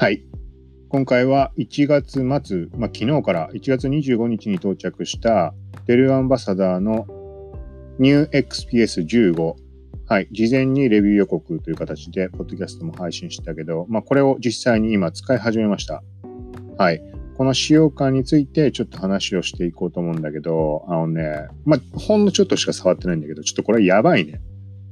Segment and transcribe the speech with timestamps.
[0.00, 0.24] はい。
[0.88, 5.52] 今回は1月末、まあ、昨日から1月25日に到着した
[5.84, 7.04] デルアンバサダーの
[8.00, 9.54] NewXPS15。
[10.06, 10.28] はい。
[10.32, 16.02] 事前にレビュー予告という形で、ポッドキャストも配信したけど、まあ、これを実際に今使い始めました。
[16.78, 17.02] はい。
[17.36, 24.40] この使用感についてちょっと話をしていこうと思うんだけど、あのね、まあ、ほんのちょっとしか触ってないんだけど、ちょっとこれやばいね。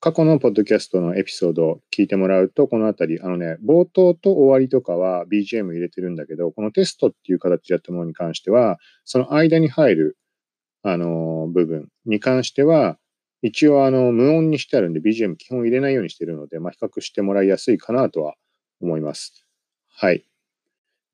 [0.00, 10.16] 過去のポッドキャストのエピソードを聞いてもらうと、このあたり、あのね、冒頭と終わりとかは BGM 入れてるんだけど、このテストっていう形でやったものに関しては、その間に入る、
[10.82, 12.98] あの、部分に関しては、
[13.42, 18.34] 一応あの無音にしてあるんで BGM 基本入れないようにしてるので、まあ、比較してもらいやすいかなとは
[18.80, 19.46] 思います。
[19.90, 20.24] はい。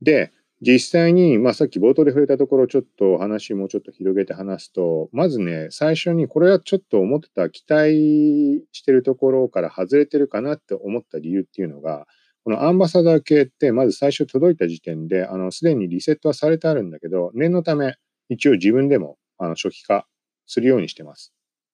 [0.02, 0.32] で、
[0.66, 12.06] 実際に、まあ、さっき冒頭で触れたところ、ちょっと話もうちょっと広げて話すと、まずね、最初にこれはちょっと思ってた期待してるところから外れてるかなって思った理由っていうのが、
[12.44, 17.94] このアンバサダー系って、まず最初届いた時点で、あの、すでにリセットはされてあるんだけど、念のため、
[18.28, 20.06] 一応自分でも、あの、初期化
[20.46, 21.32] するようにしてます。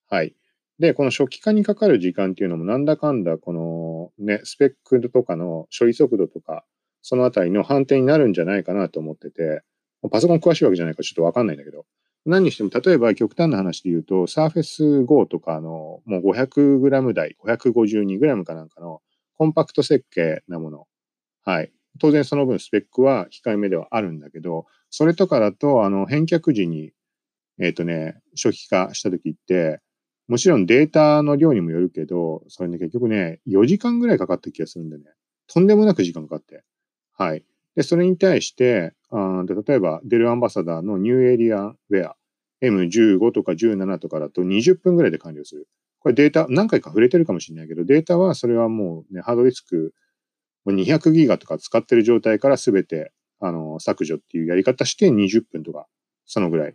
[0.09, 0.35] はい。
[0.79, 6.65] で、この初期化にかかる時間っていうのもなんだかんだ、このね、スペックとかの処理速度とか、
[7.03, 9.63] そのあたりの判定になるんじゃないかなと思ってて、
[10.11, 11.85] パソコン詳しいわけじゃないからちょっとわかんないんだけど、
[12.27, 19.01] 何にしても、例えば極端な話で言うと、Surface Go とかのもう 500g 台、552g かなんかの
[19.35, 20.87] コンパクト設計なもの。
[21.45, 21.73] はい。
[21.99, 26.93] 当然その分スペックは控えめではあるんだけど、それとかだと、あの、返却時に、
[27.59, 29.81] えっ、ー、とね、初期化した時って、
[30.29, 35.05] もちろんデータの量にもよるけど、それね、結局ね、4時間ぐらいかかった気がするんでね、
[35.49, 36.63] とんでもなく時間かかって。
[37.21, 37.45] はい。
[37.77, 42.17] で、それに対して、あで例えば、デルアンバサダーのニューエリアウェア、
[42.63, 45.69] M15 とか17とかだと20分ぐらいで完了する。
[45.99, 49.93] これデータ、何回か触れてるかもしれないけど、データはそれはもうね、ハードディスク
[50.65, 55.87] 200ギガとか使ってる状態からすべて、あの、削除っていうやり方して20分とか、
[56.25, 56.75] そのぐらい。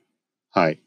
[0.52, 0.80] はい。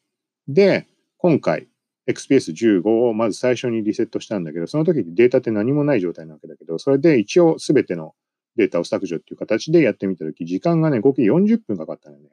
[0.46, 0.86] で、
[1.16, 1.66] 今回、
[2.06, 8.14] XPS15 をまず最初にリセットしたんだけど、その時にデータって何もない状態なわけだけど、それで一応すべての
[8.58, 12.28] データを削除っていう形でやってみた時、時間がね、合計40分かかったのよね。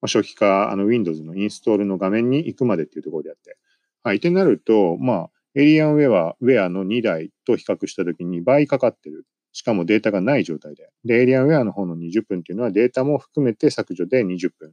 [0.00, 3.56] まあ、初期化、あの Windows のインストールの画面に行くまでっていうところでやって。
[4.02, 4.16] はい。
[4.16, 9.24] ってなると、まあ、エリアンウェア、ウェアの2台と比較した時に倍かかってる。
[9.52, 10.90] しかもデータがない状態で。
[11.04, 14.72] で、エリアンウェアの方の20分っていうのはデータも含めて削除で20分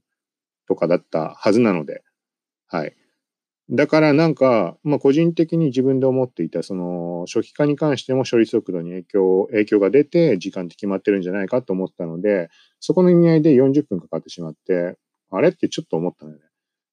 [0.67, 2.01] とかだったはずなので、
[2.67, 2.95] はい。
[3.71, 12.49] だからなんか、まあ個人的に自分で思っていた、その初期化に関しても処理速度に影響、影響が出て時間って決まってるんじゃないかと思ったので、
[12.79, 14.97] そこの意味合いで40分かかってしまって、
[15.31, 16.43] あれってちょっと思ったのよね。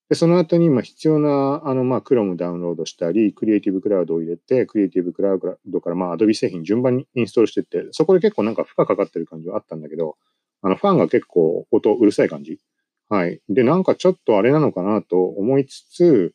[0.09, 10.17] で、その後に、ま必要な、あの、ま Chrome ダウンロードしたり、クリエイティブクラウドを入れて、クリエイティブクラウドからま Adobe 製品順番にインストールしてって、そこで結構なんか負荷かかってる感じはあったんだけど、
[10.63, 12.61] あの、ファンが結構音うるさい感じ。
[13.09, 13.41] はい。
[13.49, 16.35] で、なんかちょっとあれなのかなと思いつつ、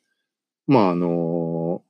[0.72, 1.84] まあ、あの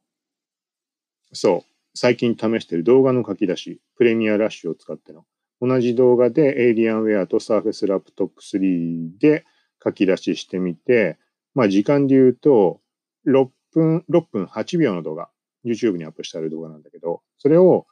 [1.33, 5.23] そう、最近試してる動画の書き出し、プレミアラッシュを使っての、
[5.61, 9.45] 同じ動画でエイリアンウェアとサーフェスラップトップ3で
[9.83, 11.19] 書き出ししてみて、
[11.53, 12.81] まあ時間で言うと、
[13.27, 15.29] 6分、6分8秒の動画、
[15.63, 17.85] YouTube にアップしてある動画なんだけど、それを、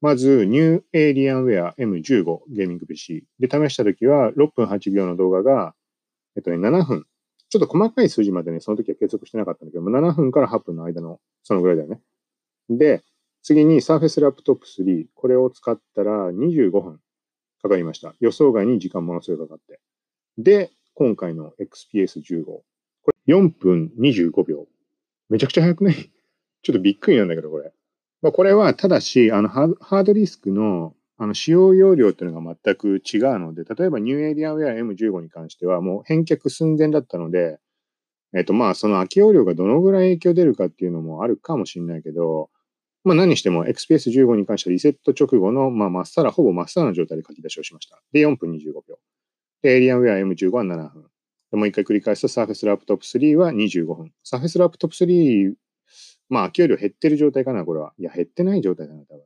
[0.00, 5.76] まず、ニューエイリアンウェア M15 ゲーミング PC で試したときは、6分8秒の動画が、
[6.36, 7.06] えっとね、7分。
[7.54, 12.00] ちょっと細かい数字までね、その時は計測してなかったんだけど、7分から8分の間の、そのぐらいだよね。
[12.68, 13.04] で、
[13.44, 15.06] 次に Surface Laptop 3。
[15.14, 16.98] これを使ったら25分
[17.62, 18.12] かかりました。
[18.18, 19.78] 予想外に時間ものすごいかかって。
[20.36, 22.44] で、今回の XPS15。
[22.44, 22.64] こ
[23.06, 24.66] れ4分25秒。
[25.28, 25.94] めちゃくちゃ速くない？
[26.62, 27.72] ちょっとびっくりなんだけど、これ。
[28.20, 37.58] まあ、これは、ただし、あの、ハードディスクの、あの、使用容量っていうのが全く違うので、例えばニューエリアウェア M15 に関しては、もう返却寸前だったので、
[38.36, 42.50] えっと、まあ、その空き容量がどのぐらい影響出るかっていうのもあるかもしれないけど、
[43.04, 48.02] まあ、何しても XPS15 に関してはリセット直後の、まあ、まっさら、ほぼまっさらな状態で書き出しをしました。
[48.12, 48.98] で、4分25秒。
[49.62, 51.04] で、エリアウェア M15 は7分。
[51.52, 54.12] でもう一回繰り返すと Surface Laptop 3は25分。
[54.24, 55.54] Surface Laptop 3
[56.28, 57.92] まあ、空き容量減ってる状態かな、これは。
[57.98, 59.22] いや、減ってない状態だな、多分。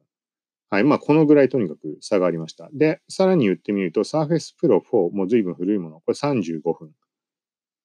[0.71, 0.85] はい。
[0.85, 2.69] まあ、このぐらいとにかく差がありました。
[2.73, 6.01] で、さらに言ってみると、Surface Pro 4、もう随分古いもの。
[6.01, 6.91] これ35分。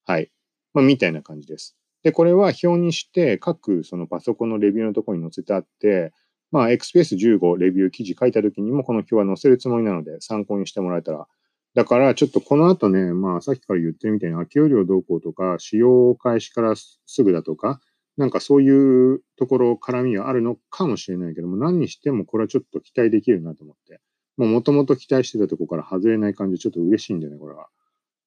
[0.04, 0.30] はい。
[0.74, 1.76] まあ、みたいな感じです。
[2.02, 6.12] で、これは表にして、各そのパソコンのレビューのところに載せてあって、
[6.52, 11.26] まあ、XPS15 レビュー記事書いたときにもこの表は載せるつもりなので参考にしてもらえたら。
[11.74, 17.80] だから、ちょっとこの後ね、まあ、さっきから言ってるみたいに空き容量どうこうとか、使用開始からすぐだとか、
[18.16, 24.00] なんかそういうところ絡みはあるのかもしれないけども、何にしてもこれはちょっと期待できるなと思って。
[24.36, 27.68] もう元々期待してたとこから外れない感じ、ちょっと嬉しいんだよね、これは。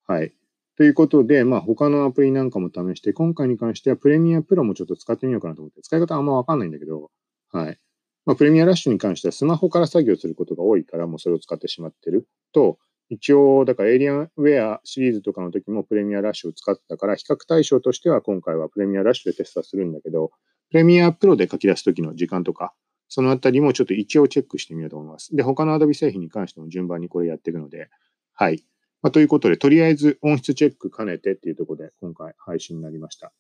[0.08, 0.34] はい。
[0.78, 7.12] ということで、まあ他のアプリなんかも試して、今回に関してはプレミアプロもちょっと使ってみようかなと思って、使い方あんまわかんないんだけど、
[7.52, 7.80] はい。
[8.26, 12.78] まあプレミアラッシュに関してはスマホから作業することが多いから、もうそれを使ってしまってると、
[13.10, 20.32] 一応、だからエイリアンウェアシリーズとかの時もプレミアラッシュを使ったから、比較対象としては今回はプレミアラッシュでテストするんだけど、
[20.70, 22.74] プレミアプロで書き出す時の時間とか、
[23.08, 25.36] そのあたりもちょっと一応チェックしてみようと思います。
[25.36, 27.90] で、他の Adobe 製品に関しても順番にこれやっていくので、
[28.34, 28.64] はい。
[29.02, 33.32] まあ、ということで、とりあえず音質チェック兼ねてっていうところで今回配信になりました。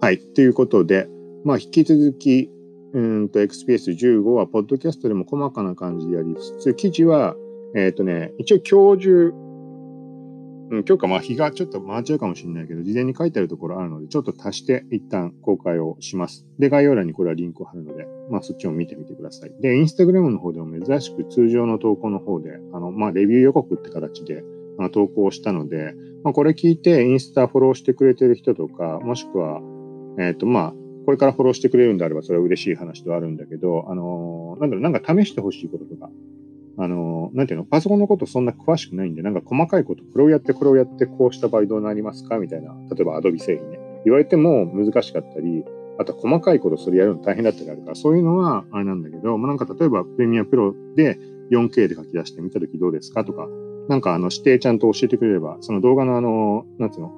[0.00, 0.18] はい。
[0.18, 1.08] ということで、
[1.44, 2.50] まあ、引き続き、
[2.94, 7.34] うんと、XPS15 は、ポッドキャストでも細かな感じでやりつつ、記事は、
[7.74, 9.32] えっ、ー、とね、一応今日中、
[10.70, 16.46] うん、今日か、まあ日がちょっと回っちゃうかもしれないけど、事前に書いてあるところあるので、ちょっと足して一旦公開をします。
[16.60, 19.52] で、概要欄にこれはリンクを貼るので、まあそっちを見てみてください。
[19.60, 24.44] で、インスタグラムの方でも珍しく通常の投稿の方で、あの、まあレビュー予告って形で、
[24.78, 29.60] あ投稿したので、まあこれ聞いてインスタフォローしてくれてる人とか、もしくは、
[30.18, 36.10] えっ、ー、と、まあ、これからフォローしてくれるんであれば、それは嬉しい話ではあるんだけど、あの、なんだろう、なんか試してほしいこととか、
[36.76, 42.38] あの、なんていうの、パソコンのことそんな詳しくないんで、なんか細かいこと、これをやって、これをやって、こうした場合どうなりますか？
[42.38, 43.78] みたいな、例えば Adobe 製品ね。
[44.04, 45.64] 言われても難しかったり、
[45.98, 51.18] あとは細かいことそれやるの大変だったりあるから、そういうのはあれなんだけど、まあ、なんか例えばプレミアプロで
[51.50, 53.24] 4K で書き出してみたときどうですか？
[53.24, 53.46] とか、
[53.88, 57.12] なんかあの指定ちゃんと教えてくれれば、その動画のあの、なんつうの、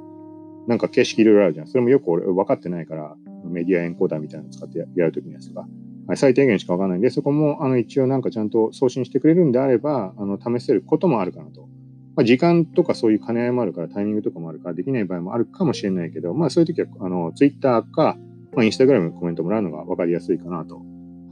[0.69, 1.67] なんか形式いろいろあるじゃん。
[1.67, 3.17] それもよく俺分かってないから、
[3.51, 5.67] メディアエンコーダーみたいなの使ってやるときのやつとか、
[6.15, 11.69] 最低限しか分かんないんで、そこもあの一応なんかちゃんと送信してくれるんであれば、あの試せることもあるかなと。
[12.17, 18.17] まあ、時間とかそういう兼ね合いもあるから、タイミングとかもあるから、できない場合もあるかもしれないけど、まあそういう時は、あの、ツイッターか、
[18.55, 20.81] まあ、インスタグラムコメントもらうのが分かりやすいかなと。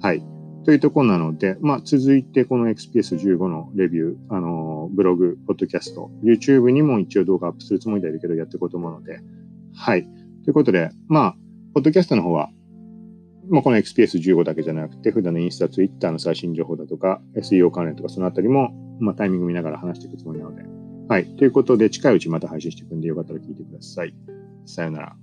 [0.03, 0.23] はい。
[0.65, 9.21] というところなので、まあ、続いてこの XPS15 のレビュー、あの、ブログ、ポッドキャスト、YouTube にも一応動画アップするつもりでいるけど、やっていこうと思うので、
[9.75, 10.05] はい。
[10.45, 11.37] ということで、まあ、
[11.75, 12.51] ポッドキャストの方は、
[13.49, 20.63] まあ、この XPS15 だけじゃなくて、普段のインスタ、ツイッターの最新情報だとか、SEO 関連とかそのあたりも、まあ、タイミング見ながら話していくつもりなので。
[21.09, 21.37] はい。
[21.37, 24.15] ということで、近いうちまた配信していくんで、よかったら聞いてください。
[24.65, 25.17] さよなら。